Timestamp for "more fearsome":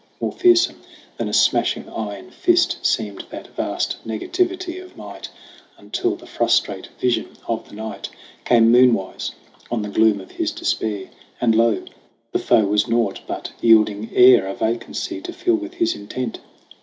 0.19-0.81